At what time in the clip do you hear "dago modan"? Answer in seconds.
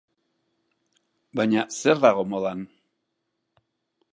2.07-2.65